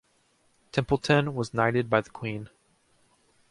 Templeton 0.71 1.35
was 1.35 1.53
knighted 1.53 1.87
by 1.87 2.01
the 2.01 2.09
Queen. 2.09 2.49